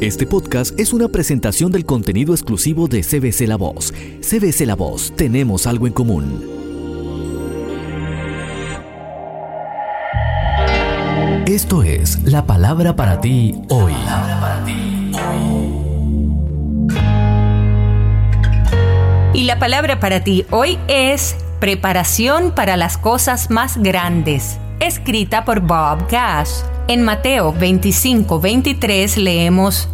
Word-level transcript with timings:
Este 0.00 0.28
podcast 0.28 0.78
es 0.78 0.92
una 0.92 1.08
presentación 1.08 1.72
del 1.72 1.84
contenido 1.84 2.32
exclusivo 2.32 2.86
de 2.86 3.00
CBC 3.02 3.48
La 3.48 3.56
Voz. 3.56 3.92
CBC 4.20 4.60
La 4.60 4.76
Voz, 4.76 5.12
tenemos 5.16 5.66
algo 5.66 5.88
en 5.88 5.92
común. 5.92 6.40
Esto 11.46 11.82
es 11.82 12.22
la 12.22 12.46
palabra 12.46 12.94
para 12.94 13.20
ti 13.20 13.56
hoy. 13.70 13.92
Y 19.34 19.42
la 19.42 19.58
palabra 19.58 19.98
para 19.98 20.22
ti 20.22 20.46
hoy 20.50 20.78
es 20.86 21.34
preparación 21.58 22.52
para 22.52 22.76
las 22.76 22.98
cosas 22.98 23.50
más 23.50 23.76
grandes, 23.76 24.58
escrita 24.78 25.44
por 25.44 25.58
Bob 25.58 26.08
Gash. 26.08 26.50
En 26.88 27.02
Mateo 27.02 27.52
25, 27.52 28.40
23 28.40 29.18
leemos, 29.18 29.90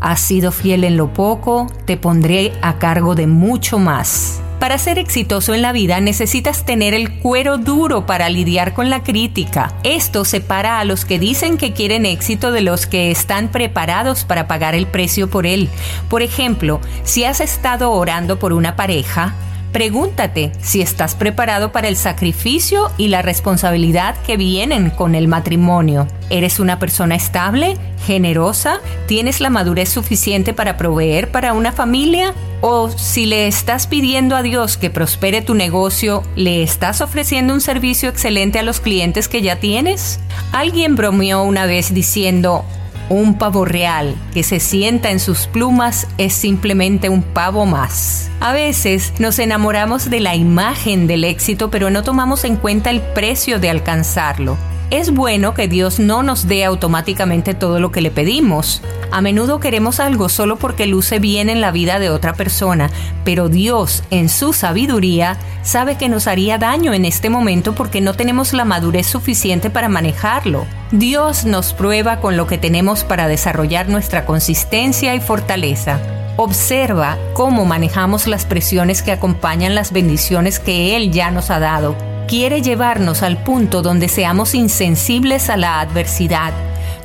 Has 0.00 0.20
sido 0.20 0.50
fiel 0.50 0.84
en 0.84 0.96
lo 0.96 1.12
poco, 1.12 1.66
te 1.84 1.96
pondré 1.96 2.52
a 2.62 2.78
cargo 2.78 3.14
de 3.14 3.26
mucho 3.26 3.78
más. 3.78 4.40
Para 4.58 4.76
ser 4.76 4.98
exitoso 4.98 5.54
en 5.54 5.62
la 5.62 5.72
vida 5.72 6.00
necesitas 6.00 6.64
tener 6.64 6.92
el 6.92 7.18
cuero 7.18 7.56
duro 7.58 8.04
para 8.04 8.28
lidiar 8.28 8.74
con 8.74 8.90
la 8.90 9.02
crítica. 9.02 9.72
Esto 9.84 10.24
separa 10.24 10.80
a 10.80 10.84
los 10.84 11.04
que 11.04 11.18
dicen 11.18 11.56
que 11.56 11.72
quieren 11.72 12.04
éxito 12.04 12.50
de 12.50 12.60
los 12.60 12.86
que 12.86 13.10
están 13.10 13.48
preparados 13.48 14.24
para 14.24 14.48
pagar 14.48 14.74
el 14.74 14.86
precio 14.86 15.30
por 15.30 15.46
él. 15.46 15.70
Por 16.08 16.22
ejemplo, 16.22 16.80
si 17.04 17.24
has 17.24 17.40
estado 17.40 17.90
orando 17.92 18.38
por 18.38 18.52
una 18.52 18.76
pareja, 18.76 19.34
Pregúntate 19.72 20.50
si 20.60 20.82
estás 20.82 21.14
preparado 21.14 21.70
para 21.70 21.86
el 21.86 21.96
sacrificio 21.96 22.90
y 22.98 23.06
la 23.06 23.22
responsabilidad 23.22 24.16
que 24.26 24.36
vienen 24.36 24.90
con 24.90 25.14
el 25.14 25.28
matrimonio. 25.28 26.08
¿Eres 26.28 26.58
una 26.58 26.80
persona 26.80 27.14
estable, 27.14 27.76
generosa? 28.04 28.80
¿Tienes 29.06 29.40
la 29.40 29.48
madurez 29.48 29.88
suficiente 29.88 30.54
para 30.54 30.76
proveer 30.76 31.30
para 31.30 31.52
una 31.52 31.70
familia? 31.70 32.34
¿O 32.62 32.90
si 32.90 33.26
le 33.26 33.46
estás 33.46 33.86
pidiendo 33.86 34.34
a 34.34 34.42
Dios 34.42 34.76
que 34.76 34.90
prospere 34.90 35.40
tu 35.40 35.54
negocio, 35.54 36.24
le 36.34 36.64
estás 36.64 37.00
ofreciendo 37.00 37.54
un 37.54 37.60
servicio 37.60 38.08
excelente 38.08 38.58
a 38.58 38.64
los 38.64 38.80
clientes 38.80 39.28
que 39.28 39.40
ya 39.40 39.56
tienes? 39.56 40.18
Alguien 40.50 40.96
bromeó 40.96 41.44
una 41.44 41.66
vez 41.66 41.94
diciendo, 41.94 42.64
un 43.10 43.34
pavo 43.34 43.64
real 43.66 44.14
que 44.32 44.42
se 44.42 44.60
sienta 44.60 45.10
en 45.10 45.20
sus 45.20 45.46
plumas 45.48 46.06
es 46.16 46.32
simplemente 46.32 47.10
un 47.10 47.22
pavo 47.22 47.66
más. 47.66 48.30
A 48.40 48.52
veces 48.52 49.12
nos 49.18 49.38
enamoramos 49.38 50.08
de 50.08 50.20
la 50.20 50.36
imagen 50.36 51.06
del 51.06 51.24
éxito 51.24 51.70
pero 51.70 51.90
no 51.90 52.02
tomamos 52.02 52.44
en 52.44 52.56
cuenta 52.56 52.88
el 52.88 53.02
precio 53.02 53.58
de 53.58 53.68
alcanzarlo. 53.68 54.56
Es 54.90 55.12
bueno 55.12 55.54
que 55.54 55.68
Dios 55.68 56.00
no 56.00 56.24
nos 56.24 56.48
dé 56.48 56.64
automáticamente 56.64 57.54
todo 57.54 57.78
lo 57.78 57.92
que 57.92 58.00
le 58.00 58.10
pedimos. 58.10 58.82
A 59.12 59.20
menudo 59.20 59.60
queremos 59.60 60.00
algo 60.00 60.28
solo 60.28 60.56
porque 60.56 60.88
luce 60.88 61.20
bien 61.20 61.48
en 61.48 61.60
la 61.60 61.70
vida 61.70 62.00
de 62.00 62.10
otra 62.10 62.32
persona, 62.32 62.90
pero 63.24 63.48
Dios, 63.48 64.02
en 64.10 64.28
su 64.28 64.52
sabiduría, 64.52 65.38
sabe 65.62 65.96
que 65.96 66.08
nos 66.08 66.26
haría 66.26 66.58
daño 66.58 66.92
en 66.92 67.04
este 67.04 67.30
momento 67.30 67.72
porque 67.72 68.00
no 68.00 68.14
tenemos 68.14 68.52
la 68.52 68.64
madurez 68.64 69.06
suficiente 69.06 69.70
para 69.70 69.88
manejarlo. 69.88 70.66
Dios 70.90 71.44
nos 71.44 71.72
prueba 71.72 72.18
con 72.18 72.36
lo 72.36 72.48
que 72.48 72.58
tenemos 72.58 73.04
para 73.04 73.28
desarrollar 73.28 73.88
nuestra 73.88 74.26
consistencia 74.26 75.14
y 75.14 75.20
fortaleza. 75.20 76.00
Observa 76.36 77.16
cómo 77.34 77.64
manejamos 77.64 78.26
las 78.26 78.44
presiones 78.44 79.02
que 79.02 79.12
acompañan 79.12 79.76
las 79.76 79.92
bendiciones 79.92 80.58
que 80.58 80.96
Él 80.96 81.12
ya 81.12 81.30
nos 81.30 81.50
ha 81.50 81.60
dado 81.60 82.09
quiere 82.30 82.62
llevarnos 82.62 83.24
al 83.24 83.38
punto 83.38 83.82
donde 83.82 84.06
seamos 84.06 84.54
insensibles 84.54 85.50
a 85.50 85.56
la 85.56 85.80
adversidad, 85.80 86.52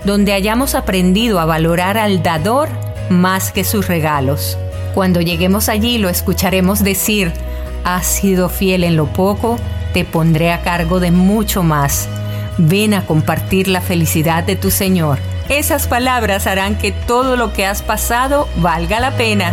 donde 0.04 0.34
hayamos 0.34 0.76
aprendido 0.76 1.40
a 1.40 1.46
valorar 1.46 1.98
al 1.98 2.22
dador 2.22 2.70
más 3.10 3.52
que 3.52 3.64
sus 3.64 3.88
regalos. 3.88 4.56
Cuando 4.94 5.22
lleguemos 5.22 5.68
allí 5.68 5.98
lo 5.98 6.10
escucharemos 6.10 6.84
decir, 6.84 7.34
has 7.84 8.06
sido 8.06 8.50
fiel 8.50 8.84
en 8.84 8.98
lo 8.98 9.08
poco, 9.08 9.58
te 9.94 10.06
pondré 10.06 10.52
a 10.52 10.62
cargo 10.62 11.00
de 11.00 11.10
mucho 11.10 11.64
más. 11.64 12.08
Ven 12.60 12.94
a 12.94 13.08
compartir 13.08 13.68
la 13.68 13.82
felicidad 13.82 14.44
de 14.44 14.56
tu 14.56 14.70
Señor. 14.70 15.18
Esas 15.50 15.88
palabras 15.88 16.46
harán 16.46 16.78
que 16.78 16.92
todo 16.92 17.36
lo 17.36 17.52
que 17.52 17.66
has 17.66 17.82
pasado 17.82 18.48
valga 18.58 19.00
la 19.00 19.18
pena. 19.18 19.52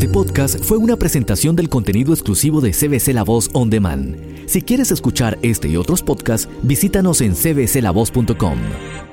Este 0.00 0.14
podcast 0.14 0.64
fue 0.64 0.78
una 0.78 0.96
presentación 0.96 1.54
del 1.56 1.68
contenido 1.68 2.14
exclusivo 2.14 2.62
de 2.62 2.70
CBC 2.70 3.08
La 3.08 3.22
Voz 3.22 3.50
On 3.52 3.68
Demand. 3.68 4.16
Si 4.48 4.62
quieres 4.62 4.90
escuchar 4.92 5.38
este 5.42 5.68
y 5.68 5.76
otros 5.76 6.02
podcasts, 6.02 6.48
visítanos 6.62 7.20
en 7.20 7.34
cbclavoz.com. 7.34 9.09